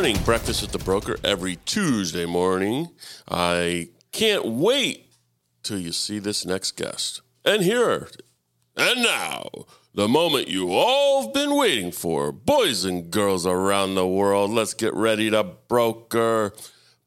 [0.00, 2.88] Breakfast with the broker every Tuesday morning.
[3.30, 5.12] I can't wait
[5.62, 7.20] till you see this next guest.
[7.44, 8.08] And here,
[8.78, 9.50] and now,
[9.92, 12.32] the moment you all have been waiting for.
[12.32, 16.54] Boys and girls around the world, let's get ready to broker.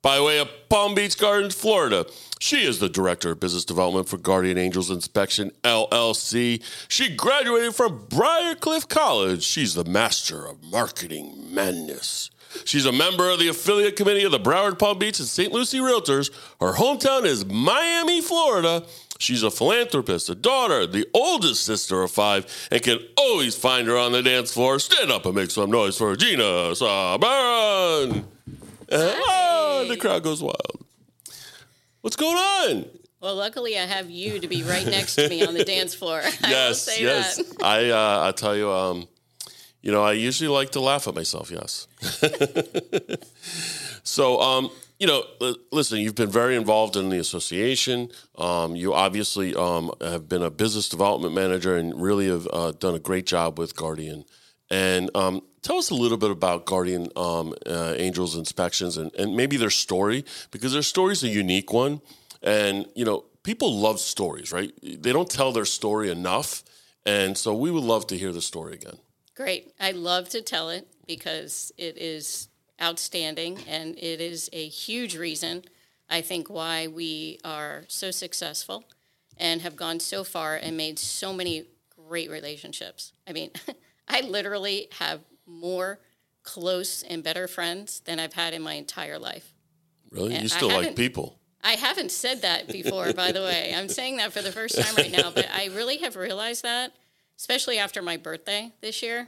[0.04, 2.06] By way of Palm Beach Gardens, Florida.
[2.40, 6.62] She is the Director of Business Development for Guardian Angels Inspection LLC.
[6.90, 9.42] She graduated from Briarcliff College.
[9.42, 12.30] She's the Master of Marketing Madness.
[12.66, 15.52] She's a member of the affiliate committee of the Broward Palm Beach and St.
[15.52, 16.32] Lucie Realtors.
[16.60, 18.84] Her hometown is Miami, Florida.
[19.20, 23.98] She's a philanthropist, a daughter, the oldest sister of five, and can always find her
[23.98, 24.80] on the dance floor.
[24.80, 26.44] Stand up and make some noise for Gina
[26.76, 28.26] Soberon.
[28.92, 30.86] Oh, the crowd goes wild.
[32.02, 32.86] What's going on?
[33.22, 36.20] Well, luckily I have you to be right next to me on the dance floor.
[36.24, 37.38] I will Yes, say yes.
[37.38, 37.64] that.
[37.64, 39.08] I uh, I tell you, um,
[39.84, 41.52] you know, I usually like to laugh at myself.
[41.52, 41.88] Yes.
[44.04, 48.10] so, um, you know, li- listen, you've been very involved in the association.
[48.38, 52.96] Um, you obviously um, have been a business development manager and really have uh, done
[52.96, 54.24] a great job with Guardian.
[54.70, 59.36] And um, tell us a little bit about Guardian um, uh, Angels Inspections and, and
[59.36, 62.00] maybe their story, because their story is a unique one.
[62.42, 64.72] And, you know, people love stories, right?
[64.82, 66.64] They don't tell their story enough.
[67.06, 69.00] And so we would love to hear the story again.
[69.36, 69.74] Great.
[69.80, 72.50] I love to tell it because it is
[72.82, 75.64] outstanding and it is a huge reason
[76.10, 78.84] I think why we are so successful
[79.38, 83.14] and have gone so far and made so many great relationships.
[83.28, 83.52] I mean,
[84.08, 86.00] I literally have more
[86.44, 89.54] close and better friends than I've had in my entire life.
[90.12, 90.34] Really?
[90.34, 91.40] Yeah, You still like people.
[91.64, 93.74] I haven't said that before, by the way.
[93.76, 96.92] I'm saying that for the first time right now, but I really have realized that,
[97.38, 99.26] especially after my birthday this year.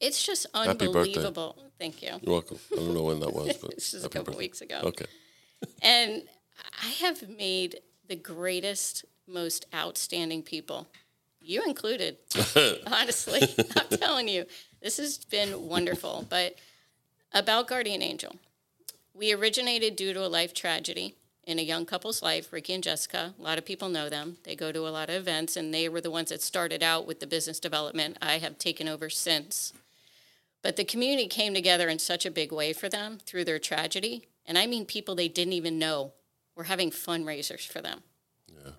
[0.00, 1.56] It's just unbelievable.
[1.78, 2.10] Thank you.
[2.22, 2.58] You're welcome.
[2.72, 4.38] I don't know when that was, but This is a couple birthday.
[4.38, 4.80] weeks ago.
[4.84, 5.06] Okay.
[5.80, 6.22] And
[6.82, 10.88] I have made the greatest, most outstanding people,
[11.40, 12.18] you included,
[12.86, 13.40] honestly.
[13.76, 14.44] I'm telling you,
[14.80, 16.26] this has been wonderful.
[16.28, 16.56] But
[17.32, 18.34] about Guardian Angel,
[19.14, 23.34] we originated due to a life tragedy in a young couple's life, Ricky and Jessica.
[23.38, 24.36] A lot of people know them.
[24.44, 27.06] They go to a lot of events, and they were the ones that started out
[27.06, 28.18] with the business development.
[28.22, 29.72] I have taken over since.
[30.62, 34.28] But the community came together in such a big way for them through their tragedy.
[34.46, 36.12] And I mean, people they didn't even know
[36.54, 38.02] were having fundraisers for them.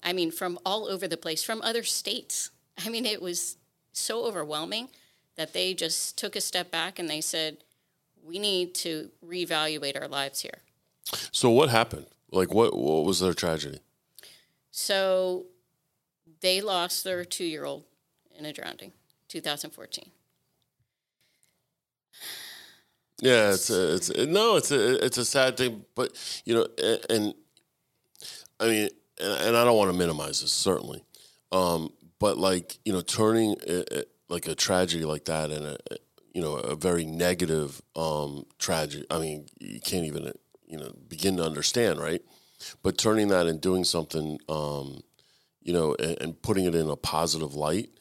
[0.02, 2.52] I mean, from all over the place, from other states.
[2.84, 3.58] I mean, it was
[3.92, 4.88] so overwhelming
[5.36, 7.58] that they just took a step back and they said,
[8.26, 10.60] we need to reevaluate our lives here.
[11.32, 12.06] So what happened?
[12.34, 13.80] Like what what was their tragedy?
[14.72, 15.46] So
[16.42, 17.84] they lost their two year old
[18.38, 18.92] in a drowning,
[19.28, 20.12] 2014.
[23.22, 26.12] Yeah, it's a, it's a, no, it's a it's a sad thing, but
[26.46, 27.34] you know, a- and,
[28.60, 28.90] I mean,
[29.22, 31.04] and, and I don't want to minimize this certainly,
[31.52, 35.78] um, but like you know, turning a, a- like a tragedy like that and a
[36.34, 39.06] you know a very negative um, tragedy.
[39.12, 40.34] I mean, you can't even
[40.74, 42.22] you know begin to understand, right?
[42.82, 45.04] But turning that and doing something, um,
[45.62, 47.92] you know, and, and putting it in a positive light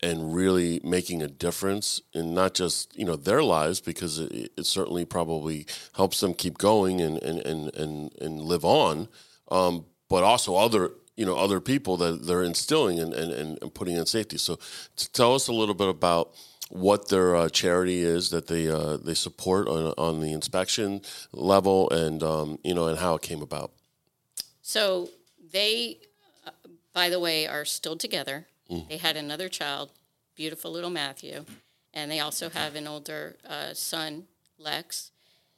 [0.00, 4.64] and really making a difference in not just you know their lives because it, it
[4.64, 9.08] certainly probably helps them keep going and and and and, and live on,
[9.50, 13.96] um, but also other you know other people that they're instilling and, and, and, putting
[13.96, 14.38] in safety.
[14.38, 14.56] So,
[15.12, 16.32] tell us a little bit about
[16.70, 21.90] what their uh, charity is that they uh, they support on, on the inspection level
[21.90, 23.72] and um, you know and how it came about.
[24.62, 25.10] So
[25.52, 25.98] they,
[26.46, 26.50] uh,
[26.94, 28.46] by the way, are still together.
[28.88, 29.90] They had another child,
[30.36, 31.44] beautiful little Matthew,
[31.92, 35.10] and they also have an older uh, son, Lex,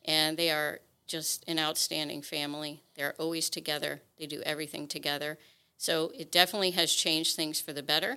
[0.06, 2.82] and they are just an outstanding family.
[2.96, 4.00] They're always together.
[4.18, 5.36] They do everything together.
[5.76, 8.16] So it definitely has changed things for the better.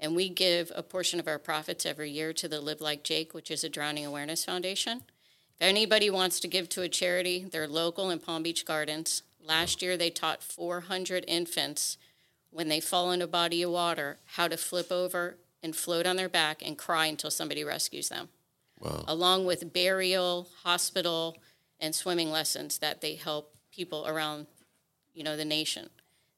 [0.00, 3.34] And we give a portion of our profits every year to the Live Like Jake,
[3.34, 5.02] which is a drowning awareness foundation.
[5.60, 9.22] If anybody wants to give to a charity, they're local in Palm Beach Gardens.
[9.44, 11.98] Last year, they taught 400 infants
[12.50, 16.16] when they fall in a body of water how to flip over and float on
[16.16, 18.30] their back and cry until somebody rescues them.
[18.80, 19.04] Wow.
[19.06, 21.36] Along with burial, hospital,
[21.78, 24.46] and swimming lessons that they help people around,
[25.12, 25.90] you know, the nation.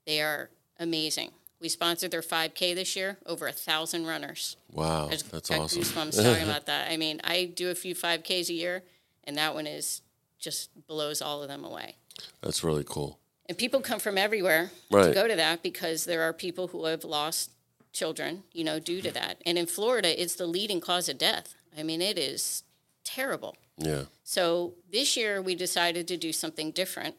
[0.04, 0.50] They are
[0.80, 1.30] amazing.
[1.62, 4.56] We sponsored their 5K this year, over a thousand runners.
[4.72, 5.82] Wow, I just that's got awesome.
[5.82, 6.90] goosebumps talking about that.
[6.90, 8.82] I mean, I do a few 5Ks a year,
[9.22, 10.02] and that one is
[10.40, 11.94] just blows all of them away.
[12.40, 13.20] That's really cool.
[13.46, 17.04] And people come from everywhere to go to that because there are people who have
[17.04, 17.50] lost
[17.92, 19.40] children, you know, due to that.
[19.46, 21.54] And in Florida, it's the leading cause of death.
[21.78, 22.64] I mean, it is
[23.04, 23.56] terrible.
[23.76, 24.04] Yeah.
[24.24, 27.14] So this year we decided to do something different.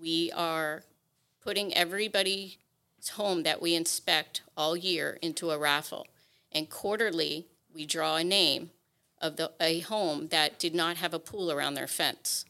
[0.00, 0.82] We are
[1.42, 2.56] putting everybody's
[3.10, 6.06] home that we inspect all year into a raffle.
[6.52, 8.70] And quarterly, we draw a name
[9.20, 12.44] of the, a home that did not have a pool around their fence.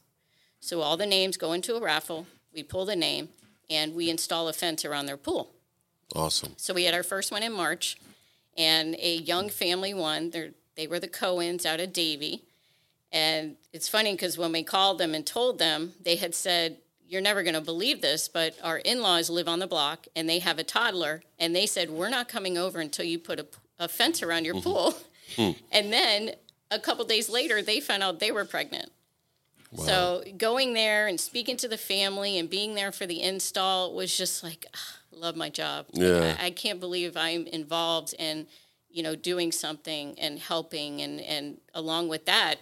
[0.60, 3.28] So all the names go into a raffle, we pull the name,
[3.68, 5.50] and we install a fence around their pool.
[6.14, 6.54] Awesome.
[6.56, 7.96] So we had our first one in March,
[8.56, 10.30] and a young family won.
[10.30, 12.42] They're, they were the Cohens out of Davie.
[13.12, 17.20] And it's funny because when we called them and told them, they had said, You're
[17.20, 20.38] never going to believe this, but our in laws live on the block and they
[20.38, 21.22] have a toddler.
[21.38, 23.46] And they said, We're not coming over until you put a,
[23.78, 24.94] a fence around your pool.
[25.38, 26.32] and then
[26.70, 28.90] a couple days later, they found out they were pregnant.
[29.76, 34.16] So going there and speaking to the family and being there for the install was
[34.16, 35.86] just like, ah, love my job.
[35.92, 36.36] Yeah.
[36.38, 38.46] I, I can't believe I'm involved in,
[38.88, 42.60] you know, doing something and helping, and and along with that,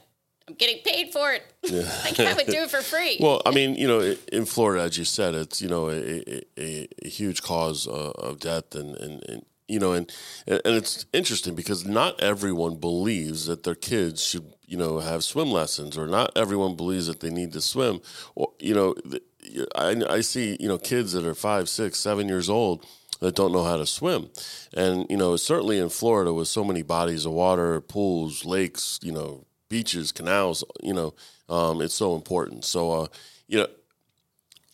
[0.48, 1.42] I'm getting paid for it.
[2.04, 3.18] like I would do it for free.
[3.20, 6.42] Well, I mean, you know, in Florida, as you said, it's you know a, a,
[6.58, 10.10] a, a huge cause uh, of death, and, and, and you know, and
[10.46, 15.50] and it's interesting because not everyone believes that their kids should you know have swim
[15.50, 18.00] lessons, or not everyone believes that they need to swim.
[18.34, 18.94] Or you know,
[19.76, 22.84] I I see you know kids that are five, six, seven years old
[23.22, 24.30] that don't know how to swim.
[24.74, 29.12] And, you know, certainly in Florida with so many bodies of water, pools, lakes, you
[29.12, 31.14] know, beaches, canals, you know,
[31.48, 32.62] um, it's so important.
[32.64, 33.06] So, uh,
[33.48, 33.68] you know,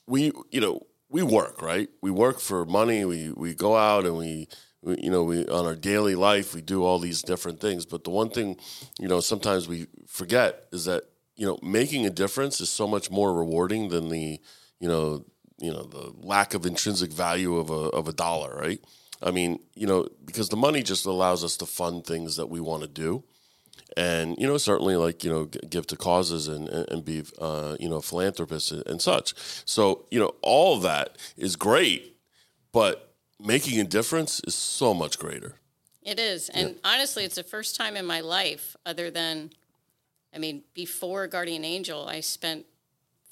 [0.08, 1.88] we, you know, we work, right?
[2.02, 3.04] We work for money.
[3.04, 4.48] We, we go out and we,
[4.82, 7.86] we, you know, we, on our daily life, we do all these different things.
[7.86, 8.56] But the one thing,
[8.98, 11.04] you know, sometimes we forget is that,
[11.36, 14.40] you know, making a difference is so much more rewarding than the,
[14.80, 15.24] you know,
[15.60, 18.80] you know the lack of intrinsic value of a of a dollar, right?
[19.20, 22.60] I mean, you know, because the money just allows us to fund things that we
[22.60, 23.24] want to do,
[23.98, 27.88] and you know, certainly like you know, give to causes and and, be uh, you
[27.88, 29.34] know philanthropists and, such.
[29.66, 32.16] So you know, all of that is great,
[32.72, 35.56] but making a difference is so much greater.
[36.02, 36.48] It is.
[36.48, 39.50] And honestly, it's the first time in my life, other than,
[40.34, 42.64] I mean, before Guardian Angel, I spent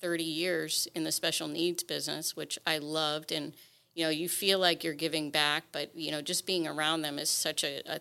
[0.02, 3.32] 30 years in the special needs business, which I loved.
[3.32, 3.54] And,
[3.94, 7.18] you know, you feel like you're giving back, but, you know, just being around them
[7.18, 8.00] is such a, a,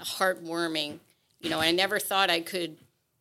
[0.00, 1.00] a heartwarming,
[1.44, 2.78] you know, I never thought I could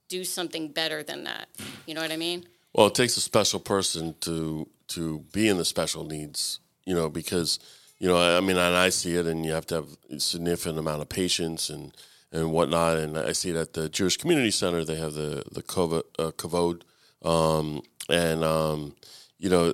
[0.08, 1.50] do something better than that.
[1.86, 2.46] You know what I mean?
[2.74, 7.10] Well, it takes a special person to to be in the special needs, you know,
[7.10, 7.60] because
[8.00, 10.80] you know, I mean, and I see it, and you have to have a significant
[10.80, 11.96] amount of patience and
[12.31, 12.98] and whatnot.
[12.98, 14.84] And I see it at the Jewish Community Center.
[14.86, 16.81] They have the the kavod, uh, kavod
[17.24, 18.96] um, and um,
[19.38, 19.74] you know,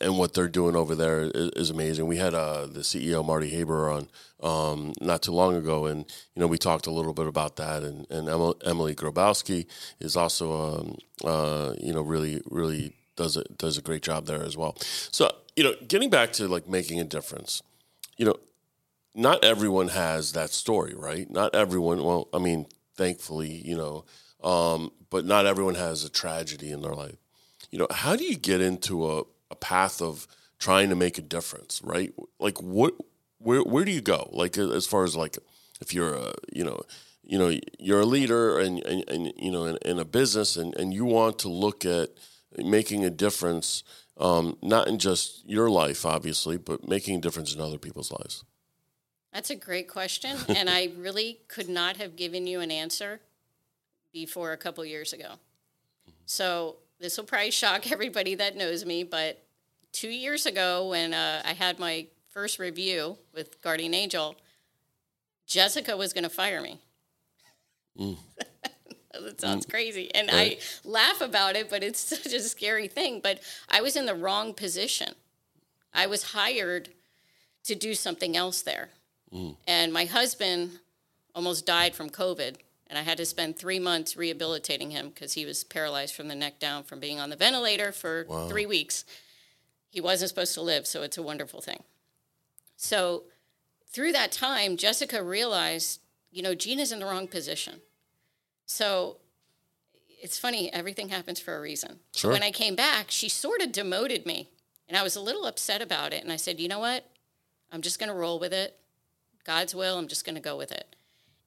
[0.00, 2.06] and what they're doing over there is, amazing.
[2.06, 4.08] We had uh, the CEO Marty Haber on
[4.40, 6.00] um, not too long ago, and
[6.34, 7.82] you know we talked a little bit about that.
[7.82, 9.66] And, and Emily, Emily Grabowski
[9.98, 14.42] is also um, uh, you know really really does a, does a great job there
[14.42, 14.76] as well.
[14.78, 17.62] So you know, getting back to like making a difference,
[18.16, 18.36] you know,
[19.14, 21.28] not everyone has that story, right?
[21.30, 22.04] Not everyone.
[22.04, 24.04] Well, I mean, thankfully, you know,
[24.48, 27.16] um, but not everyone has a tragedy in their life
[27.72, 30.26] you know, how do you get into a, a path of
[30.58, 32.12] trying to make a difference, right?
[32.40, 32.94] Like what,
[33.38, 34.28] where, where do you go?
[34.32, 35.38] Like as far as like,
[35.80, 36.80] if you're a, you know,
[37.22, 40.74] you know, you're a leader and, and, and you know, in, in a business and,
[40.76, 42.10] and you want to look at
[42.56, 43.84] making a difference,
[44.18, 48.44] um, not in just your life, obviously, but making a difference in other people's lives.
[49.32, 50.36] That's a great question.
[50.48, 53.20] and I really could not have given you an answer
[54.12, 55.34] before a couple years ago.
[56.26, 59.42] So this will probably shock everybody that knows me, but
[59.92, 64.36] two years ago, when uh, I had my first review with Guardian Angel,
[65.46, 66.78] Jessica was going to fire me.
[67.98, 68.16] Mm.
[69.20, 69.70] that sounds mm.
[69.70, 70.14] crazy.
[70.14, 73.20] And I laugh about it, but it's such a scary thing.
[73.22, 75.14] But I was in the wrong position.
[75.92, 76.88] I was hired
[77.64, 78.88] to do something else there.
[79.32, 79.56] Mm.
[79.66, 80.78] And my husband
[81.34, 82.56] almost died from COVID.
[82.92, 86.34] And I had to spend three months rehabilitating him because he was paralyzed from the
[86.34, 89.06] neck down from being on the ventilator for three weeks.
[89.88, 91.84] He wasn't supposed to live, so it's a wonderful thing.
[92.76, 93.22] So
[93.90, 97.80] through that time, Jessica realized, you know, Gina's in the wrong position.
[98.66, 99.16] So
[100.20, 102.00] it's funny, everything happens for a reason.
[102.14, 102.32] Sure.
[102.32, 104.50] when I came back, she sort of demoted me.
[104.86, 106.22] And I was a little upset about it.
[106.22, 107.10] And I said, you know what?
[107.72, 108.78] I'm just going to roll with it.
[109.44, 110.94] God's will, I'm just going to go with it.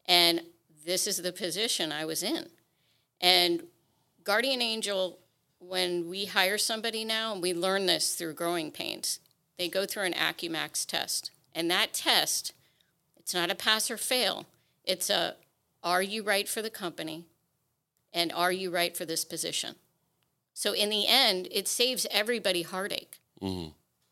[0.08, 0.42] And
[0.86, 2.48] this is the position I was in.
[3.20, 3.64] And
[4.24, 5.20] Guardian Angel,
[5.60, 9.20] when we hire somebody now, and we learn this through growing pains,
[9.58, 11.32] they go through an Acumax test.
[11.54, 12.54] And that test,
[13.18, 14.46] it's not a pass or fail,
[14.84, 15.36] it's a
[15.84, 17.26] are you right for the company?
[18.12, 19.76] And are you right for this position?
[20.56, 23.20] So in the end, it saves everybody heartache.
[23.42, 23.70] Mm-hmm.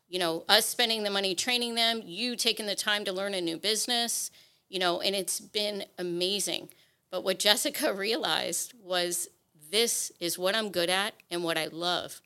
[0.08, 3.40] You know, us spending the money training them, you taking the time to learn a
[3.40, 4.30] new business,
[4.74, 6.68] you know, and it's been amazing.
[7.08, 9.28] But what Jessica realized was
[9.70, 12.20] this is what I'm good at and what I love.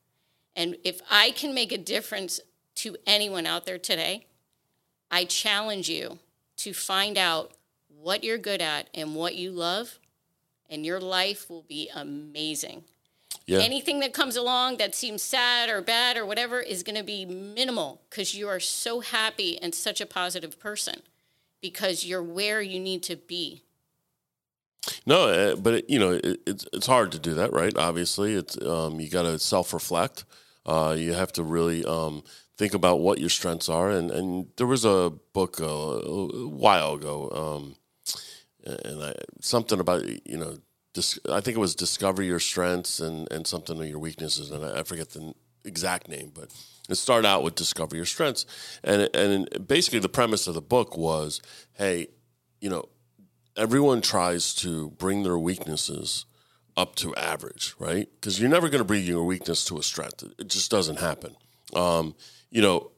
[0.57, 2.41] And if I can make a difference
[2.77, 4.25] to anyone out there today,
[5.11, 6.21] I challenge you
[6.57, 7.53] to find out
[8.01, 9.99] what you're good at and what you love,
[10.71, 12.85] and your life will be amazing.
[13.45, 13.59] Yeah.
[13.59, 17.27] Anything that comes along that seems sad or bad or whatever is going to be
[17.27, 21.03] minimal because you are so happy and such a positive person
[21.61, 23.63] because you're where you need to be.
[25.05, 27.77] No, uh, but it, you know it, it's it's hard to do that, right?
[27.77, 30.25] Obviously, it's um, you got to self reflect.
[30.65, 32.23] Uh, you have to really um,
[32.59, 33.91] think about what your strengths are.
[33.91, 37.77] And, and there was a book uh, a while ago, um,
[38.85, 40.59] and I, something about you know,
[40.93, 44.65] dis, I think it was discover your strengths and and something of your weaknesses, and
[44.65, 45.33] I, I forget the
[45.65, 46.53] exact name, but
[46.89, 48.47] it started out with discover your strengths,
[48.83, 51.41] and and basically the premise of the book was,
[51.75, 52.09] hey,
[52.61, 52.89] you know,
[53.57, 56.25] everyone tries to bring their weaknesses
[56.77, 58.09] up to average, right?
[58.15, 60.25] Because you're never going to bring your weakness to a strength.
[60.39, 61.35] It just doesn't happen.
[61.75, 62.15] Um,
[62.51, 62.93] you know,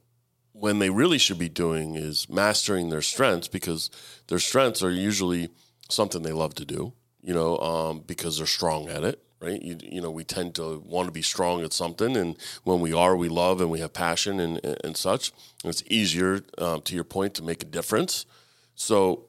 [0.52, 3.90] when they really should be doing is mastering their strengths because
[4.28, 5.48] their strengths are usually
[5.88, 6.92] something they love to do,
[7.22, 9.60] you know, um, because they're strong at it, right?
[9.60, 12.92] You, you know, we tend to want to be strong at something, and when we
[12.92, 15.32] are, we love and we have passion and, and such.
[15.64, 18.26] And it's easier, um, to your point, to make a difference.
[18.74, 19.26] So,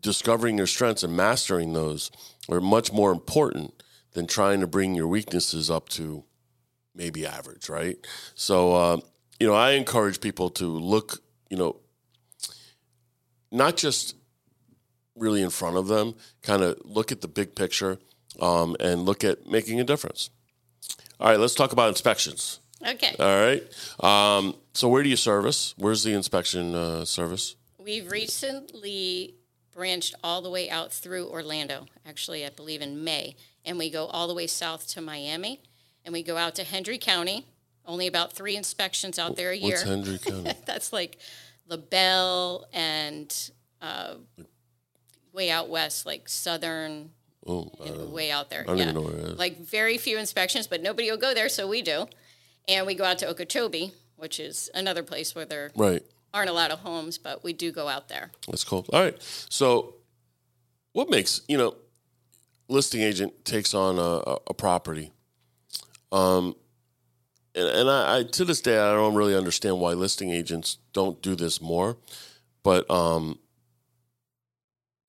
[0.00, 2.10] discovering your strengths and mastering those
[2.48, 3.82] are much more important
[4.12, 6.24] than trying to bring your weaknesses up to
[6.94, 7.96] maybe average, right?
[8.34, 8.96] So, uh,
[9.40, 11.80] you know, I encourage people to look, you know,
[13.50, 14.16] not just
[15.16, 17.98] really in front of them, kind of look at the big picture
[18.40, 20.30] um, and look at making a difference.
[21.20, 22.60] All right, let's talk about inspections.
[22.86, 23.14] Okay.
[23.18, 23.62] All right.
[24.02, 25.74] Um, so, where do you service?
[25.78, 27.54] Where's the inspection uh, service?
[27.78, 29.34] We've recently
[29.72, 33.36] branched all the way out through Orlando, actually, I believe in May.
[33.64, 35.60] And we go all the way south to Miami.
[36.04, 37.46] And we go out to Hendry County,
[37.86, 39.76] only about three inspections out there a year.
[39.76, 40.52] What's Hendry County?
[40.66, 41.18] That's like
[41.68, 44.14] LaBelle and uh,
[45.32, 47.10] way out west, like southern.
[47.46, 47.70] Oh,
[48.08, 48.62] way out there.
[48.62, 48.82] I don't yeah.
[48.84, 49.38] even know where it is.
[49.38, 52.06] Like very few inspections, but nobody will go there, so we do.
[52.68, 56.02] And we go out to Okeechobee, which is another place where there right.
[56.32, 58.30] aren't a lot of homes, but we do go out there.
[58.46, 58.86] That's cool.
[58.92, 59.20] All right.
[59.48, 59.94] So,
[60.92, 61.74] what makes you know,
[62.68, 65.10] listing agent takes on a, a property.
[66.10, 66.54] Um,
[67.54, 71.20] and, and I, I, to this day I don't really understand why listing agents don't
[71.22, 71.96] do this more,
[72.62, 73.38] but um,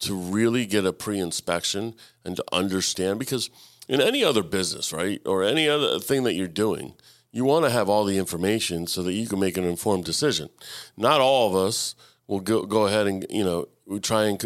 [0.03, 3.49] to really get a pre-inspection and to understand because
[3.87, 6.93] in any other business, right, or any other thing that you're doing,
[7.31, 10.49] you want to have all the information so that you can make an informed decision.
[10.95, 11.95] Not all of us
[12.27, 14.41] will go go ahead and you know we try and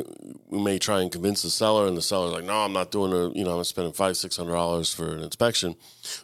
[0.48, 3.14] we may try and convince the seller, and the seller's like, "No, I'm not doing
[3.14, 5.76] a you know I'm spending five six hundred dollars for an inspection,"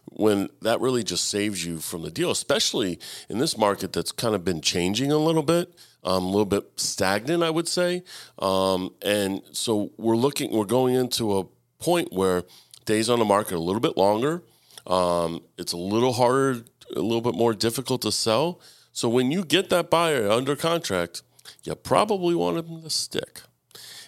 [0.05, 2.99] when that really just saves you from the deal, especially
[3.29, 6.63] in this market that's kind of been changing a little bit, um, a little bit
[6.75, 8.03] stagnant, I would say,
[8.39, 11.45] um, and so we're looking, we're going into a
[11.79, 12.43] point where
[12.85, 14.43] days on the market are a little bit longer.
[14.85, 16.63] Um, it's a little harder,
[16.95, 18.59] a little bit more difficult to sell.
[18.91, 21.23] So when you get that buyer under contract
[21.63, 23.41] you probably want them to stick.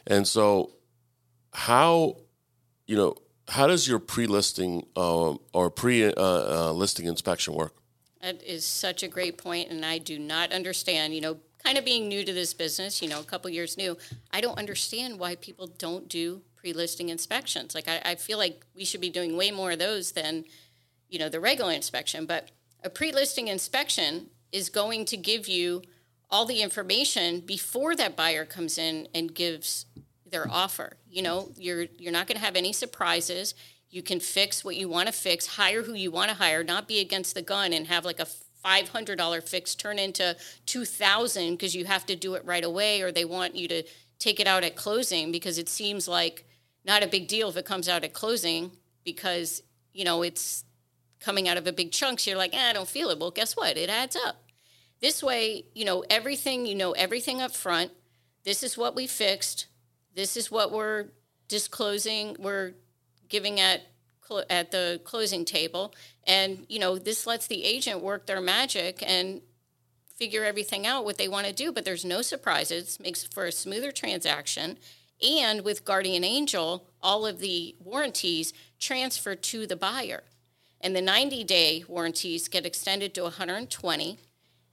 [0.08, 0.72] And so,
[1.54, 2.18] how,
[2.86, 3.16] you know,
[3.48, 7.74] how does your pre-listing um, or pre-listing uh, uh, inspection work?
[8.22, 11.14] That is such a great point, and I do not understand.
[11.14, 13.98] You know, kind of being new to this business, you know, a couple years new,
[14.32, 17.74] I don't understand why people don't do pre-listing inspections.
[17.74, 20.46] Like, I, I feel like we should be doing way more of those than,
[21.10, 22.28] you know, the regular inspection.
[22.28, 22.52] But
[22.84, 25.82] a pre-listing inspection is going to give you
[26.30, 29.88] all the information before that buyer comes in and gives
[30.30, 30.98] their offer.
[31.10, 33.56] You know, you're you're not going to have any surprises.
[33.90, 36.88] You can fix what you want to fix, hire who you want to hire, not
[36.88, 38.28] be against the gun and have like a
[38.66, 42.64] five hundred dollar fix turn into two thousand because you have to do it right
[42.64, 43.84] away, or they want you to
[44.18, 46.48] take it out at closing because it seems like
[46.84, 48.72] not a big deal if it comes out at closing
[49.04, 49.62] because
[49.94, 50.64] you know it's
[51.20, 52.20] coming out of a big chunk.
[52.20, 53.20] So you're like, eh, I don't feel it.
[53.20, 53.78] Well, guess what?
[53.78, 54.38] It adds up.
[55.00, 57.92] This way, you know everything, you know everything up front.
[58.46, 59.68] This is what we fixed.
[60.16, 61.10] This is what we're
[61.48, 62.74] disclosing, we're
[63.30, 63.82] giving at
[64.50, 65.94] at the closing table.
[66.26, 69.42] And, you know, this lets the agent work their magic and
[70.16, 73.52] figure everything out what they want to do, but there's no surprises, makes for a
[73.52, 74.78] smoother transaction.
[75.22, 80.24] And with Guardian Angel, all of the warranties transfer to the buyer.
[80.82, 84.20] And the 90 day warranties get extended to 120,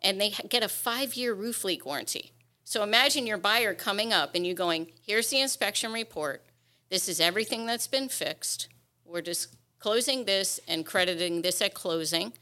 [0.01, 2.33] and they get a five year roof leak warranty.
[2.65, 6.45] So imagine your buyer coming up and you going, Here's the inspection report.
[6.91, 8.69] This is everything that's been fixed.
[9.13, 12.33] We're just closing this and crediting this at closing.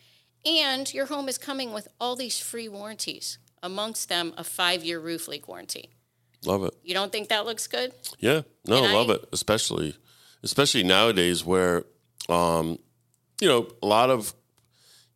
[0.46, 5.00] And your home is coming with all these free warranties, amongst them a five year
[5.00, 5.90] roof leak warranty.
[6.44, 6.74] Love it.
[6.84, 7.92] You don't think that looks good?
[8.20, 9.24] Yeah, no, And love I- it.
[9.32, 9.96] Especially,
[10.44, 11.84] especially nowadays where,
[12.28, 12.78] um,
[13.40, 14.32] you know, a lot of,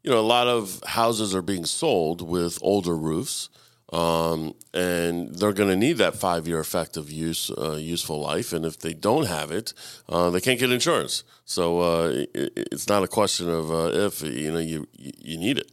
[0.03, 3.49] you know, a lot of houses are being sold with older roofs,
[3.95, 8.53] um, and they're going to need that five-year effective use, uh, useful life.
[8.53, 9.73] And if they don't have it,
[10.09, 11.23] uh, they can't get insurance.
[11.45, 14.87] So uh, it, it's not a question of uh, if you know you
[15.31, 15.71] you need it.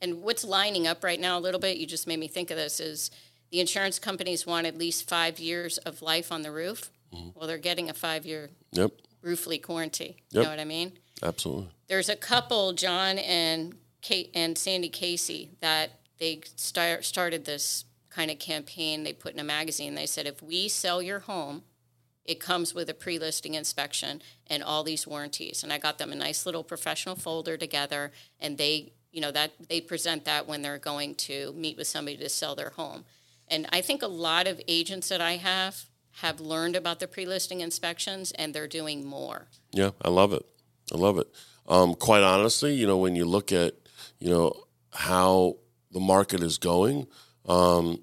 [0.00, 2.56] And what's lining up right now a little bit, you just made me think of
[2.56, 3.10] this, is
[3.50, 6.90] the insurance companies want at least five years of life on the roof.
[7.34, 8.92] Well, they're getting a five year Yep,
[9.22, 10.16] roof leak warranty.
[10.30, 10.34] Yep.
[10.34, 10.92] You know what I mean?
[11.22, 11.68] absolutely.
[11.88, 18.30] There's a couple, John and Kate and Sandy Casey, that they start, started this kind
[18.30, 19.04] of campaign.
[19.04, 19.94] They put in a magazine.
[19.94, 21.62] They said, if we sell your home,
[22.24, 25.62] it comes with a pre-listing inspection and all these warranties.
[25.62, 29.52] And I got them a nice little professional folder together, and they, you know, that
[29.68, 33.04] they present that when they're going to meet with somebody to sell their home.
[33.48, 35.86] And I think a lot of agents that I have
[36.20, 39.46] have learned about the pre-listing inspections, and they're doing more.
[39.72, 40.44] Yeah, I love it.
[40.92, 41.28] I love it.
[41.66, 43.74] Um, quite honestly, you know, when you look at,
[44.18, 45.56] you know, how
[45.92, 47.06] the market is going,
[47.46, 48.02] um,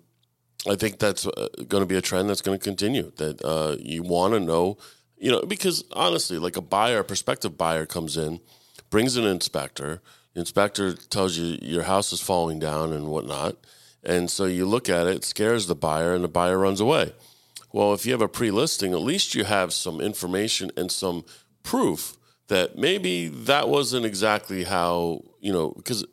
[0.68, 3.12] I think that's uh, going to be a trend that's going to continue.
[3.18, 4.78] That uh, you want to know,
[5.18, 8.40] you know, because honestly, like a buyer, a prospective buyer comes in,
[8.90, 10.02] brings an inspector.
[10.34, 13.58] The inspector tells you your house is falling down and whatnot,
[14.04, 17.14] and so you look at it, it scares the buyer, and the buyer runs away.
[17.72, 21.26] Well, if you have a pre-listing, at least you have some information and some
[21.62, 26.06] proof that maybe that wasn't exactly how you know because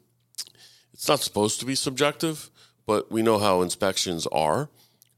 [1.02, 2.48] it's not supposed to be subjective,
[2.86, 4.68] but we know how inspections are.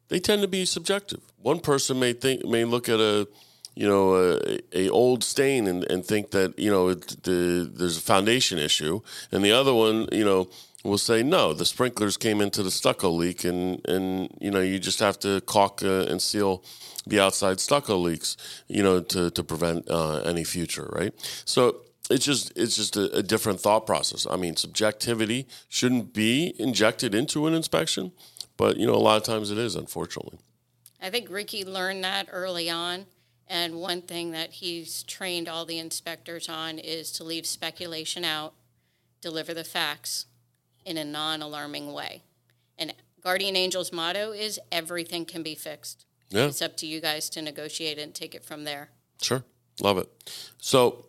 [0.08, 1.20] They tend to be subjective.
[1.36, 3.28] One person may think may look at a
[3.74, 7.98] you know a, a old stain and, and think that you know it, the, there's
[7.98, 10.48] a foundation issue, and the other one you know
[10.84, 14.78] will say no, the sprinklers came into the stucco leak, and and you know you
[14.78, 16.64] just have to caulk uh, and seal
[17.06, 21.12] the outside stucco leaks, you know, to to prevent uh, any future, right?
[21.44, 24.26] So it's just it's just a, a different thought process.
[24.28, 28.12] I mean, subjectivity shouldn't be injected into an inspection,
[28.56, 30.38] but you know, a lot of times it is, unfortunately.
[31.00, 33.06] I think Ricky learned that early on.
[33.46, 38.54] And one thing that he's trained all the inspectors on is to leave speculation out,
[39.20, 40.26] deliver the facts
[40.84, 42.22] in a non alarming way.
[42.78, 46.06] And Guardian Angel's motto is everything can be fixed.
[46.30, 46.46] Yeah.
[46.46, 48.90] It's up to you guys to negotiate and take it from there.
[49.20, 49.44] Sure.
[49.80, 50.08] Love it.
[50.58, 51.06] So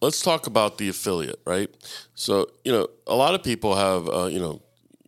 [0.00, 1.68] let's talk about the affiliate, right?
[2.14, 4.62] So, you know, a lot of people have, uh, you know,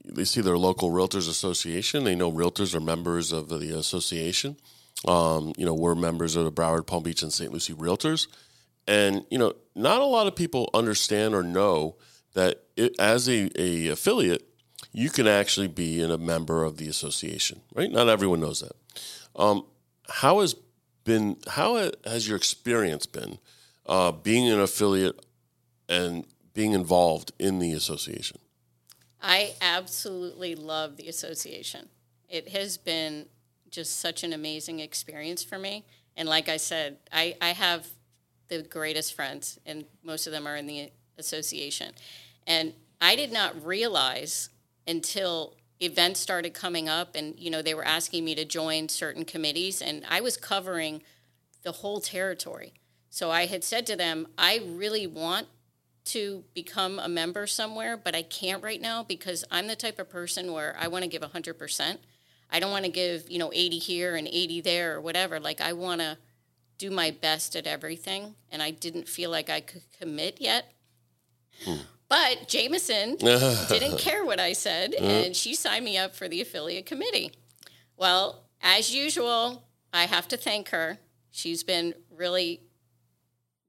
[0.04, 2.04] they see their local realtors association.
[2.04, 4.56] They know realtors are members of the association.
[5.06, 7.52] Um, you know, we're members of the Broward, Palm Beach, and St.
[7.52, 8.26] Lucie Realtors.
[8.86, 11.96] And, you know, not a lot of people understand or know
[12.34, 14.42] that it, as a, a affiliate,
[14.92, 17.90] you can actually be in a member of the association, right?
[17.90, 18.72] Not everyone knows that.
[19.36, 19.64] Um,
[20.08, 20.54] how has
[21.04, 23.38] been how has your experience been
[23.92, 25.22] uh, being an affiliate
[25.86, 26.24] and
[26.54, 28.38] being involved in the association?
[29.20, 31.90] I absolutely love the association.
[32.26, 33.26] It has been
[33.70, 35.84] just such an amazing experience for me.
[36.16, 37.86] And like I said, I, I have
[38.48, 41.92] the greatest friends, and most of them are in the association.
[42.46, 44.48] And I did not realize
[44.88, 49.24] until events started coming up and you know they were asking me to join certain
[49.24, 51.02] committees and I was covering
[51.64, 52.72] the whole territory.
[53.12, 55.46] So I had said to them, I really want
[56.06, 60.08] to become a member somewhere, but I can't right now because I'm the type of
[60.08, 61.98] person where I want to give 100%.
[62.48, 65.38] I don't want to give, you know, 80 here and 80 there or whatever.
[65.38, 66.16] Like I want to
[66.78, 70.72] do my best at everything and I didn't feel like I could commit yet.
[71.66, 71.82] Hmm.
[72.08, 76.86] But Jameson didn't care what I said and she signed me up for the affiliate
[76.86, 77.32] committee.
[77.94, 80.96] Well, as usual, I have to thank her.
[81.30, 82.62] She's been really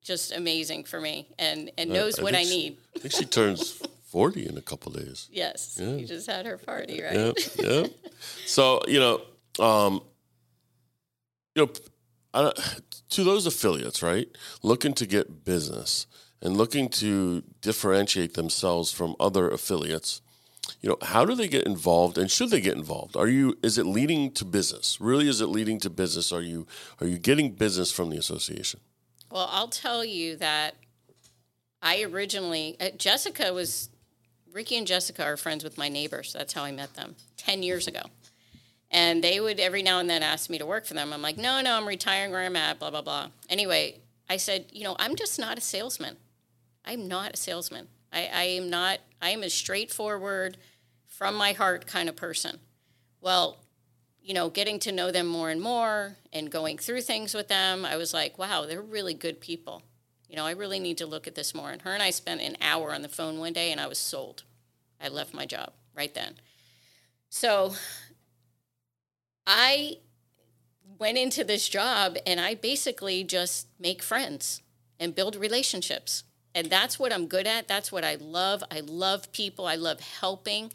[0.04, 2.78] just amazing for me and, and knows I what I she- need.
[2.96, 3.72] I think she turns
[4.06, 5.28] forty in a couple days.
[5.32, 5.80] Yes.
[5.82, 7.16] You just had her party, right?
[7.16, 7.32] Yeah,
[7.82, 7.88] yeah.
[8.46, 9.22] So you know,
[9.63, 10.02] um,
[11.56, 11.72] you know,
[12.34, 12.52] I,
[13.10, 14.28] to those affiliates, right,
[14.62, 16.08] looking to get business
[16.42, 20.22] and looking to differentiate themselves from other affiliates,
[20.82, 23.16] you know, how do they get involved and should they get involved?
[23.16, 25.00] Are you is it leading to business?
[25.00, 26.32] Really is it leading to business?
[26.32, 26.68] Are you
[27.00, 28.80] are you getting business from the association?
[29.34, 30.76] Well, I'll tell you that
[31.82, 33.89] I originally uh, Jessica was
[34.52, 36.34] Ricky and Jessica are friends with my neighbors.
[36.34, 38.02] That's how I met them 10 years ago.
[38.91, 41.12] And they would every now and then ask me to work for them.
[41.12, 43.30] I'm like, no, no, I'm retiring where I'm at, blah, blah, blah.
[43.50, 46.17] Anyway, I said, you know, I'm just not a salesman.
[46.86, 47.88] I'm not a salesman.
[48.13, 50.58] I, I am not, I am a straightforward,
[51.08, 52.60] from my heart kind of person.
[53.19, 53.58] Well,
[54.23, 57.86] you know, getting to know them more and more and going through things with them,
[57.86, 59.83] I was like, wow, they're really good people.
[60.29, 61.71] You know, I really need to look at this more.
[61.71, 63.99] And her and I spent an hour on the phone one day and I was
[63.99, 64.43] sold.
[64.99, 66.36] I left my job right then.
[67.29, 67.73] So
[69.45, 69.97] I
[70.97, 74.62] went into this job and I basically just make friends
[74.99, 76.23] and build relationships.
[76.55, 77.67] And that's what I'm good at.
[77.67, 78.63] That's what I love.
[78.71, 79.67] I love people.
[79.67, 80.71] I love helping.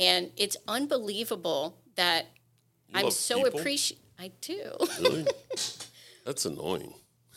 [0.00, 2.26] And it's unbelievable that
[2.88, 4.04] You I'm so appreciative.
[4.18, 4.72] I do.
[5.00, 5.26] Really?
[6.24, 6.94] That's annoying.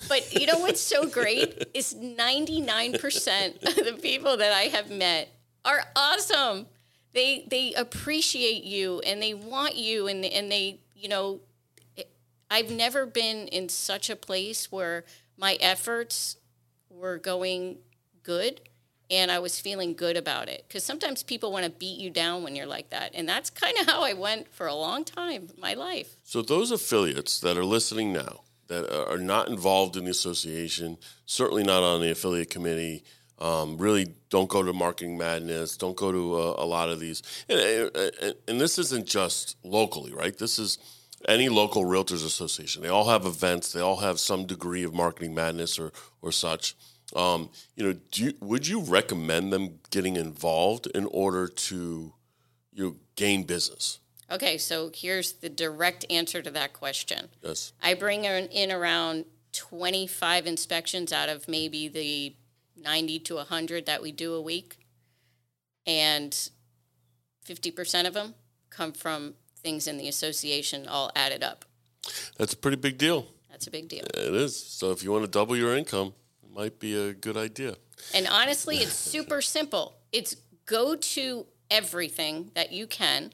[0.09, 5.29] But you know what's so great is 99% of the people that I have met
[5.63, 6.67] are awesome.
[7.13, 11.41] They they appreciate you and they want you and and they, you know,
[12.49, 15.05] I've never been in such a place where
[15.37, 16.37] my efforts
[16.89, 17.77] were going
[18.23, 18.61] good
[19.11, 22.43] and I was feeling good about it cuz sometimes people want to beat you down
[22.43, 23.11] when you're like that.
[23.13, 26.15] And that's kind of how I went for a long time my life.
[26.23, 31.63] So those affiliates that are listening now that are not involved in the association, certainly
[31.63, 33.03] not on the affiliate committee,
[33.37, 37.21] um, really don't go to Marketing Madness, don't go to uh, a lot of these,
[37.49, 40.37] and, and, and this isn't just locally, right?
[40.37, 40.77] This is
[41.27, 42.81] any local realtors association.
[42.81, 43.73] They all have events.
[43.73, 46.75] They all have some degree of Marketing Madness or or such.
[47.15, 52.13] Um, you know, do you, would you recommend them getting involved in order to
[52.73, 53.99] you know, gain business?
[54.29, 57.27] Okay, so here's the direct answer to that question.
[57.41, 57.73] Yes.
[57.83, 62.35] I bring in, in around 25 inspections out of maybe the
[62.81, 64.85] 90 to 100 that we do a week.
[65.85, 66.31] And
[67.45, 68.35] 50% of them
[68.69, 71.65] come from things in the association all added up.
[72.37, 73.27] That's a pretty big deal.
[73.49, 74.05] That's a big deal.
[74.05, 74.55] It is.
[74.55, 76.13] So if you want to double your income,
[76.53, 77.75] might be a good idea.
[78.13, 79.97] And honestly, it's super simple.
[80.11, 80.35] It's
[80.65, 83.31] go to everything that you can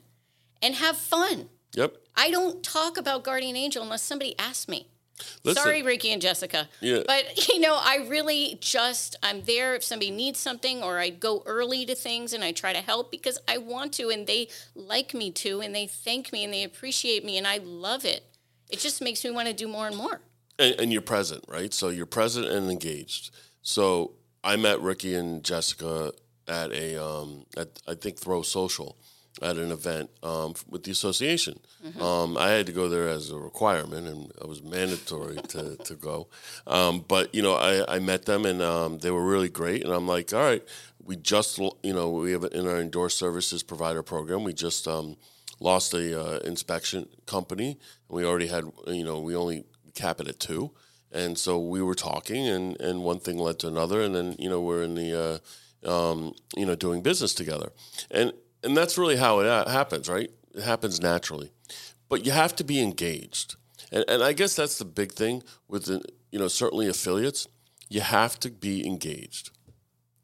[0.62, 1.49] and have fun.
[1.73, 1.97] Yep.
[2.15, 4.88] I don't talk about Guardian Angel unless somebody asks me.
[5.43, 6.69] Listen, Sorry, Ricky and Jessica.
[6.80, 7.01] Yeah.
[7.06, 11.43] But, you know, I really just, I'm there if somebody needs something or I go
[11.45, 15.13] early to things and I try to help because I want to and they like
[15.13, 18.23] me to and they thank me and they appreciate me and I love it.
[18.69, 20.21] It just makes me want to do more and more.
[20.60, 21.74] And, and you're present, right?
[21.74, 23.32] So you're present and engaged.
[23.62, 26.12] So I met Ricky and Jessica
[26.48, 28.98] at a, um, at I think Throw Social,
[29.41, 31.60] at an event um, with the association.
[32.02, 35.96] Um, I had to go there as a requirement, and it was mandatory to, to
[35.96, 36.28] go.
[36.65, 39.84] Um, but you know, I, I met them, and um, they were really great.
[39.84, 40.63] And I'm like, all right,
[41.04, 45.17] we just you know we have in our endorsed services provider program, we just um,
[45.60, 47.78] lost a uh, inspection company.
[48.10, 49.65] We already had you know we only
[49.97, 50.71] cap it at two.
[51.12, 54.49] And so we were talking, and, and one thing led to another, and then you
[54.49, 55.41] know we're in the
[55.86, 57.71] uh, um, you know doing business together,
[58.12, 58.33] and
[58.63, 60.29] and that's really how it happens, right?
[60.53, 61.51] It happens naturally,
[62.10, 63.55] but you have to be engaged,
[63.89, 67.47] and and I guess that's the big thing with the, you know certainly affiliates.
[67.89, 69.51] You have to be engaged.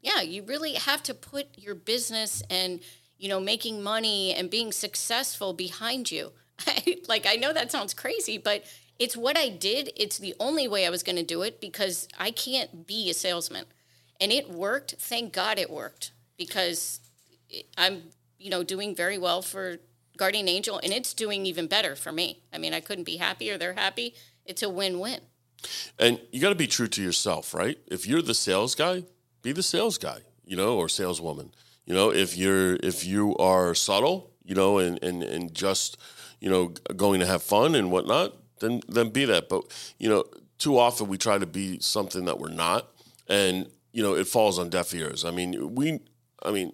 [0.04, 2.80] Yeah, you really have to put your business and,
[3.16, 6.32] you know, making money and being successful behind you.
[7.08, 8.64] like, I know that sounds crazy, but
[8.98, 9.90] it's what I did.
[9.96, 13.14] It's the only way I was going to do it because I can't be a
[13.14, 13.64] salesman.
[14.20, 14.94] And it worked.
[14.98, 17.00] Thank God it worked because
[17.76, 18.04] I'm,
[18.38, 19.78] you know, doing very well for
[20.16, 22.42] Guardian Angel and it's doing even better for me.
[22.52, 23.58] I mean, I couldn't be happier.
[23.58, 24.14] They're happy.
[24.44, 25.20] It's a win win.
[25.98, 27.78] And you got to be true to yourself, right?
[27.86, 29.04] If you're the sales guy,
[29.42, 31.52] be the sales guy, you know, or saleswoman.
[31.86, 35.96] You know, if you're if you are subtle, you know, and and and just
[36.40, 39.48] you know going to have fun and whatnot, then then be that.
[39.48, 39.64] But
[39.98, 40.24] you know,
[40.58, 42.88] too often we try to be something that we're not,
[43.28, 45.24] and you know, it falls on deaf ears.
[45.24, 46.00] I mean, we,
[46.42, 46.72] I mean,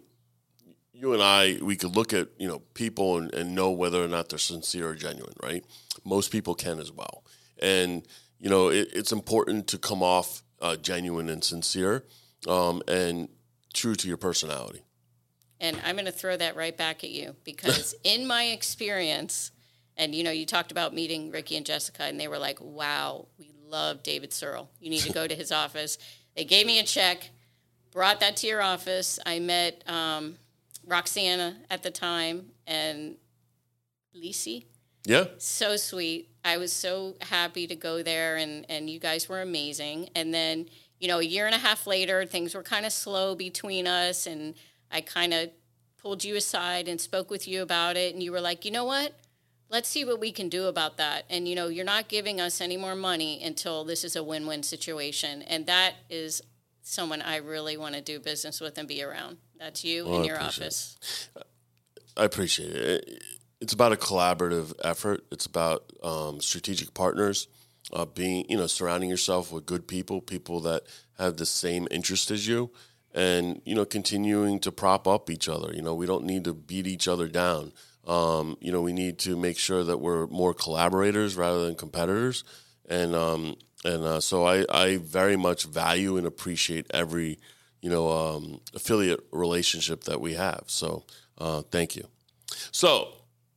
[0.94, 4.08] you and I, we could look at you know people and, and know whether or
[4.08, 5.64] not they're sincere or genuine, right?
[6.04, 7.24] Most people can as well,
[7.60, 8.06] and
[8.38, 12.04] you know it, it's important to come off uh, genuine and sincere,
[12.46, 13.28] um, and
[13.72, 14.82] true to your personality.
[15.60, 19.50] And I'm going to throw that right back at you because, in my experience,
[20.00, 23.26] and you know, you talked about meeting Ricky and Jessica, and they were like, wow,
[23.38, 24.70] we love David Searle.
[24.80, 25.98] You need to go to his office.
[26.34, 27.28] They gave me a check,
[27.92, 29.18] brought that to your office.
[29.26, 30.36] I met um,
[30.86, 33.16] Roxana at the time and
[34.16, 34.64] Lisi.
[35.04, 35.24] Yeah.
[35.36, 36.30] So sweet.
[36.46, 40.08] I was so happy to go there, and, and you guys were amazing.
[40.14, 43.34] And then, you know, a year and a half later, things were kind of slow
[43.34, 44.54] between us, and
[44.90, 45.50] I kind of
[45.98, 48.14] pulled you aside and spoke with you about it.
[48.14, 49.12] And you were like, you know what?
[49.70, 51.24] Let's see what we can do about that.
[51.30, 54.46] And, you know, you're not giving us any more money until this is a win
[54.46, 55.42] win situation.
[55.42, 56.42] And that is
[56.82, 59.38] someone I really want to do business with and be around.
[59.58, 60.98] That's you Well, in your office.
[62.16, 63.22] I appreciate it.
[63.60, 65.24] It's about a collaborative effort.
[65.30, 67.46] It's about um, strategic partners,
[67.92, 70.84] uh, being you know surrounding yourself with good people, people that
[71.18, 72.70] have the same interest as you,
[73.14, 75.72] and you know continuing to prop up each other.
[75.74, 77.72] You know we don't need to beat each other down.
[78.06, 82.44] Um, you know we need to make sure that we're more collaborators rather than competitors,
[82.88, 87.38] and um, and uh, so I, I very much value and appreciate every
[87.80, 90.64] you know um, affiliate relationship that we have.
[90.66, 91.04] So
[91.38, 92.08] uh, thank you.
[92.72, 93.12] So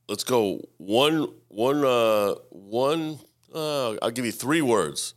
[0.07, 3.19] let's go one one uh, one.
[3.53, 5.13] Uh, I'll give you three words.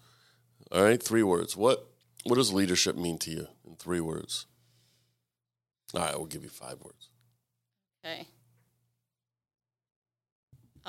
[0.72, 1.56] All right, three words.
[1.56, 1.86] What
[2.24, 4.46] what does leadership mean to you in three words?
[5.94, 7.10] All right, we'll give you five words.
[8.04, 8.26] Okay.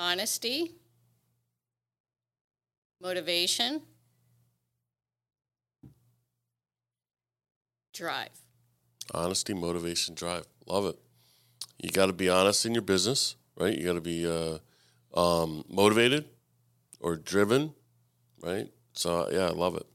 [0.00, 0.76] Honesty,
[3.02, 3.82] motivation,
[7.92, 8.28] drive.
[9.12, 10.44] Honesty, motivation, drive.
[10.66, 10.96] Love it.
[11.78, 13.76] You got to be honest in your business, right?
[13.76, 14.58] You got to be uh,
[15.18, 16.26] um, motivated
[17.00, 17.74] or driven,
[18.40, 18.68] right?
[18.92, 19.86] So yeah, I love it.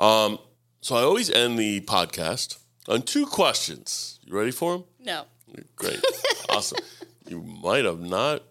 [0.00, 0.38] Um,
[0.80, 4.20] so I always end the podcast on two questions.
[4.22, 4.84] You ready for them?
[5.00, 5.24] No.
[5.74, 6.00] Great,
[6.50, 6.78] awesome.
[7.28, 8.44] You might have not.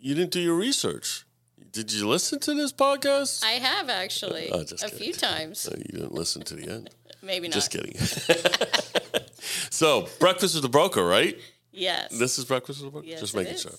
[0.00, 1.24] You didn't do your research.
[1.72, 3.44] Did you listen to this podcast?
[3.44, 4.88] I have actually Oh, a kidding.
[4.98, 5.68] few times.
[5.76, 6.90] You didn't listen to the end.
[7.22, 7.54] Maybe not.
[7.54, 7.94] Just kidding.
[9.70, 11.36] so, breakfast with the broker, right?
[11.72, 12.16] Yes.
[12.18, 13.06] This is breakfast with the broker.
[13.06, 13.72] Yes, Just making sure.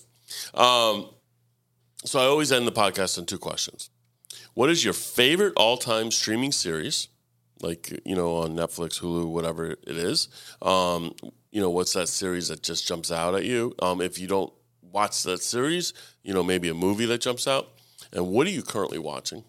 [0.54, 1.06] Um,
[2.04, 3.90] so I always end the podcast on two questions.
[4.54, 7.08] What is your favorite all-time streaming series?
[7.62, 10.28] Like you know, on Netflix, Hulu, whatever it is.
[10.62, 11.14] Um,
[11.50, 13.74] you know, what's that series that just jumps out at you?
[13.80, 14.52] Um, if you don't
[14.92, 17.68] watch that series, you know, maybe a movie that jumps out.
[18.12, 19.44] And what are you currently watching?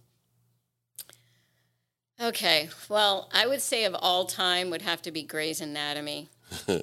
[2.22, 2.70] Okay.
[2.88, 6.30] Well, I would say of all time would have to be Grey's Anatomy.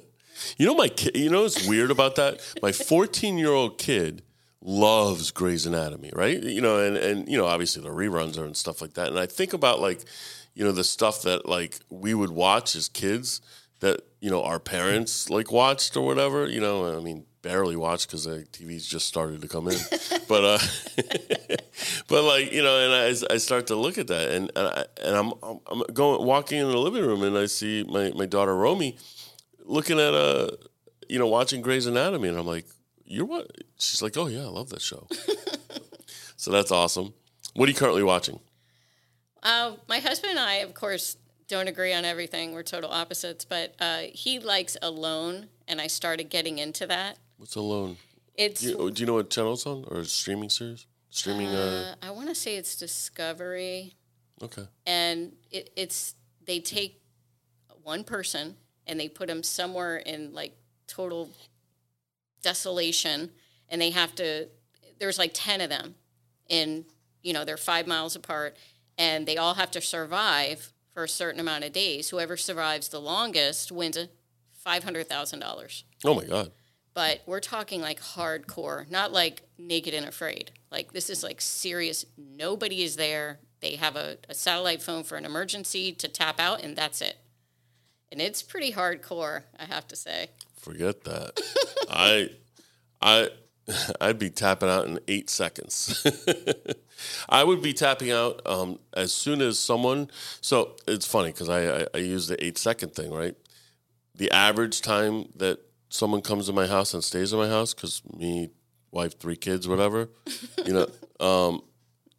[0.57, 2.39] You know, my kid, you know what's weird about that?
[2.61, 4.23] My 14 year old kid
[4.61, 6.41] loves Grey's Anatomy, right?
[6.41, 9.07] You know, and, and, you know, obviously the reruns are and stuff like that.
[9.07, 10.03] And I think about like,
[10.53, 13.41] you know, the stuff that like we would watch as kids
[13.79, 18.07] that, you know, our parents like watched or whatever, you know, I mean, barely watch
[18.07, 19.77] because the TV's just started to come in.
[20.27, 20.59] but, uh,
[22.07, 24.85] but like, you know, and I, I start to look at that and, and, I,
[25.03, 25.33] and I'm,
[25.67, 28.97] I'm, going, walking in the living room and I see my, my daughter Romy
[29.69, 30.49] looking at uh
[31.07, 32.65] you know watching Grey's Anatomy and I'm like
[33.05, 35.07] you're what she's like oh yeah I love that show
[36.35, 37.13] so that's awesome
[37.53, 38.39] what are you currently watching
[39.43, 42.51] Uh, my husband and I, of course, don't agree on everything.
[42.53, 47.17] We're total opposites, but uh, he likes Alone, and I started getting into that.
[47.39, 47.97] What's Alone?
[48.35, 49.85] It's do you, do you know what channel it's on?
[49.87, 50.85] Or streaming series?
[51.09, 53.95] Streaming uh, uh, I want to say it's Discovery,
[54.43, 54.67] okay.
[54.85, 56.13] And it, it's
[56.45, 57.01] they take
[57.81, 60.55] one person and they put them somewhere in like
[60.87, 61.31] total
[62.43, 63.31] desolation,
[63.69, 64.49] and they have to.
[64.99, 65.95] There's like ten of them,
[66.47, 66.85] in
[67.23, 68.55] you know they're five miles apart,
[68.97, 72.09] and they all have to survive for a certain amount of days.
[72.09, 74.09] Whoever survives the longest wins a
[74.53, 75.85] five hundred thousand dollars.
[76.05, 76.51] oh my god
[76.99, 80.51] But we're talking like hardcore, not like naked and afraid.
[80.69, 82.05] Like this is like serious.
[82.17, 83.39] Nobody is there.
[83.61, 87.15] They have a, a satellite phone for an emergency to tap out, and that's it.
[88.11, 90.31] And it's pretty hardcore, I have to say.
[90.57, 91.39] forget that
[91.89, 92.31] I
[93.01, 93.29] I
[94.01, 96.05] I'd be tapping out in eight seconds.
[97.29, 100.11] I would be tapping out um, as soon as someone.
[100.41, 103.37] So it's funny because I, I, I use the eight second thing, right?
[104.15, 105.59] The average time that
[105.89, 108.49] someone comes to my house and stays in my house, because me,
[108.91, 110.09] wife, three kids, whatever,
[110.65, 110.87] you know,
[111.25, 111.61] um,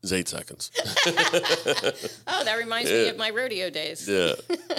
[0.02, 0.70] is eight seconds.
[2.26, 4.08] Oh, that reminds me of my rodeo days.
[4.08, 4.34] Yeah.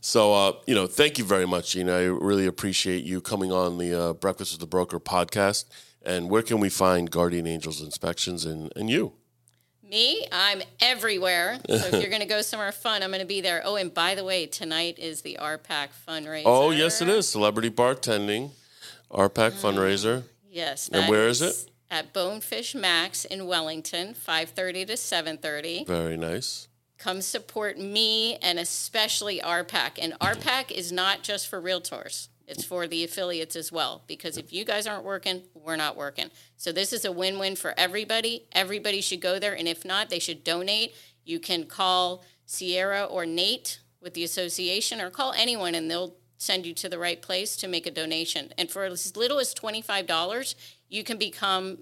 [0.00, 1.92] So, uh, you know, thank you very much, Gina.
[1.92, 5.64] I really appreciate you coming on the uh, Breakfast with the Broker podcast.
[6.04, 9.14] And where can we find Guardian Angels Inspections and, and you?
[9.88, 11.58] Me, I'm everywhere.
[11.68, 13.60] So if you're going to go somewhere fun, I'm going to be there.
[13.64, 16.42] Oh, and by the way, tonight is the RPAC fundraiser.
[16.46, 17.28] Oh, yes, it is.
[17.28, 18.50] Celebrity Bartending,
[19.10, 19.60] RPAC mm.
[19.60, 20.22] fundraiser.
[20.50, 20.88] Yes.
[20.88, 21.70] And where is it?
[21.90, 25.86] At Bonefish Max in Wellington, 5:30 to 7:30.
[25.86, 26.68] Very nice.
[26.98, 29.98] Come support me and especially RPAC.
[30.00, 32.28] And RPAC is not just for realtors.
[32.46, 36.30] It's for the affiliates as well because if you guys aren't working, we're not working.
[36.56, 38.44] So this is a win-win for everybody.
[38.52, 40.94] Everybody should go there, and if not, they should donate.
[41.24, 46.66] You can call Sierra or Nate with the association, or call anyone, and they'll send
[46.66, 48.52] you to the right place to make a donation.
[48.56, 50.54] And for as little as twenty-five dollars,
[50.88, 51.78] you can become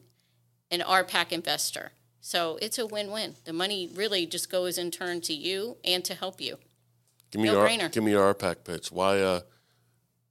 [0.70, 1.92] an RPAC investor.
[2.22, 3.34] So it's a win-win.
[3.44, 6.56] The money really just goes in turn to you and to help you.
[7.30, 7.92] Give me No your brainer.
[7.92, 8.90] give me your RPAC pitch.
[8.90, 9.40] Why uh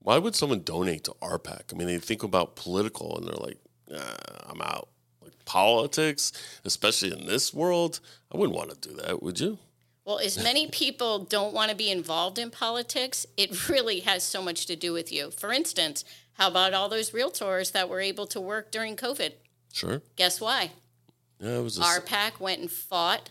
[0.03, 1.73] why would someone donate to RPAC?
[1.73, 3.57] I mean, they think about political and they're like,
[3.89, 4.01] nah,
[4.45, 4.89] I'm out.
[5.21, 6.33] Like politics,
[6.65, 9.57] especially in this world, I wouldn't want to do that, would you?
[10.05, 14.41] Well, as many people don't want to be involved in politics, it really has so
[14.41, 15.31] much to do with you.
[15.31, 19.33] For instance, how about all those realtors that were able to work during COVID?
[19.71, 20.01] Sure.
[20.17, 20.71] Guess why?
[21.39, 23.29] Yeah, it was a, RPAC went and fought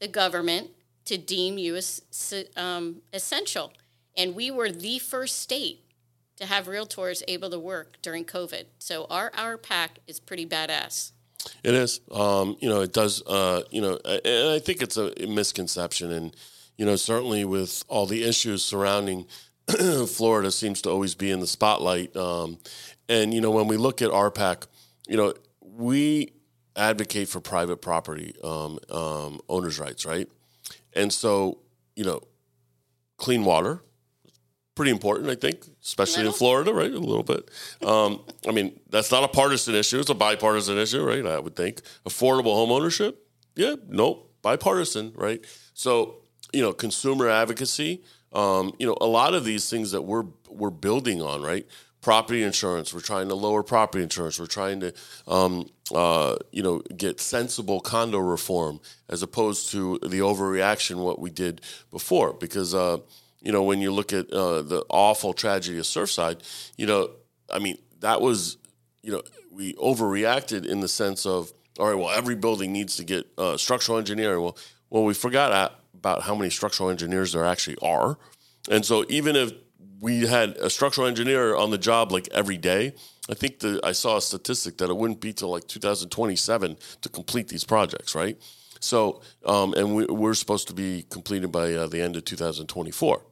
[0.00, 0.70] the government
[1.06, 2.02] to deem you as
[2.56, 3.72] um, essential.
[4.16, 5.84] And we were the first state
[6.40, 8.64] to have realtors able to work during COVID.
[8.78, 11.12] So our RPAC is pretty badass.
[11.62, 12.00] It is.
[12.10, 13.22] Um, you know, it does.
[13.26, 16.36] Uh, you know, and I think it's a misconception, and
[16.76, 19.26] you know, certainly with all the issues surrounding
[20.06, 22.14] Florida, seems to always be in the spotlight.
[22.16, 22.58] Um,
[23.08, 24.66] and you know, when we look at our RPAC,
[25.08, 26.32] you know, we
[26.76, 30.28] advocate for private property um, um, owners' rights, right?
[30.92, 31.58] And so,
[31.96, 32.20] you know,
[33.16, 33.82] clean water,
[34.80, 36.90] pretty important, I think, especially in Florida, right?
[36.90, 37.50] A little bit.
[37.84, 41.26] Um, I mean, that's not a partisan issue; it's a bipartisan issue, right?
[41.26, 41.82] I would think.
[42.06, 45.44] Affordable home ownership, yeah, nope, bipartisan, right?
[45.74, 46.22] So,
[46.54, 50.70] you know, consumer advocacy, um, you know, a lot of these things that we're we're
[50.70, 51.66] building on, right?
[52.00, 54.40] Property insurance, we're trying to lower property insurance.
[54.40, 54.94] We're trying to,
[55.28, 61.28] um, uh, you know, get sensible condo reform as opposed to the overreaction what we
[61.28, 62.32] did before.
[62.32, 63.00] Because, uh,
[63.42, 66.40] you know, when you look at uh, the awful tragedy of Surfside,
[66.76, 67.10] you know,
[67.52, 68.58] I mean, that was,
[69.02, 73.04] you know, we overreacted in the sense of, all right, well, every building needs to
[73.04, 74.42] get uh, structural engineering.
[74.42, 74.56] Well,
[74.90, 78.18] well, we forgot about how many structural engineers there actually are,
[78.70, 79.52] and so even if
[80.00, 82.94] we had a structural engineer on the job like every day,
[83.30, 87.08] I think the I saw a statistic that it wouldn't be till like 2027 to
[87.08, 88.36] complete these projects, right?
[88.80, 93.22] So, um, and we, we're supposed to be completed by uh, the end of 2024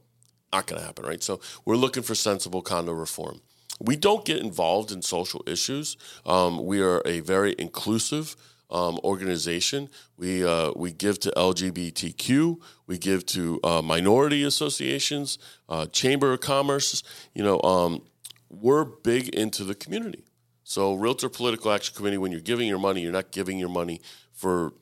[0.52, 1.22] not going to happen, right?
[1.22, 3.40] So we're looking for sensible condo reform.
[3.80, 5.96] We don't get involved in social issues.
[6.26, 8.34] Um, we are a very inclusive
[8.70, 9.88] um, organization.
[10.16, 12.60] We uh, we give to LGBTQ.
[12.86, 17.02] We give to uh, minority associations, uh, Chamber of Commerce.
[17.34, 18.02] You know, um,
[18.50, 20.24] we're big into the community.
[20.64, 24.02] So, Realtor Political Action Committee, when you're giving your money, you're not giving your money
[24.32, 24.74] for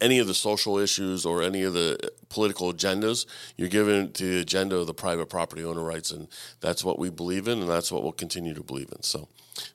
[0.00, 3.26] any of the social issues or any of the political agendas.
[3.56, 6.28] You're given to the agenda of the private property owner rights, and
[6.60, 9.02] that's what we believe in, and that's what we'll continue to believe in.
[9.02, 9.28] So,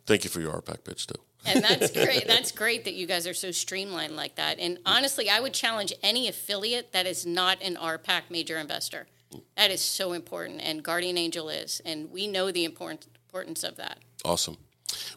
[0.05, 1.19] thank you for your RPAC pitch too.
[1.45, 2.27] And that's great.
[2.27, 4.59] That's great that you guys are so streamlined like that.
[4.59, 9.07] And honestly, I would challenge any affiliate that is not an RPAC major investor.
[9.55, 13.75] That is so important, and Guardian Angel is, and we know the important importance of
[13.75, 13.99] that.
[14.25, 14.57] Awesome.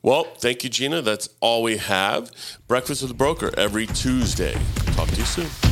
[0.03, 1.03] Well, thank you, Gina.
[1.03, 2.31] That's all we have.
[2.67, 4.57] Breakfast with the Broker every Tuesday.
[4.95, 5.72] Talk to you soon.